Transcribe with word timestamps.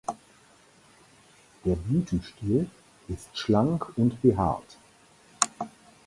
Der 1.63 1.75
Blütenstiel 1.75 2.67
ist 3.07 3.37
schlank 3.37 3.95
und 3.99 4.19
behaart. 4.23 4.77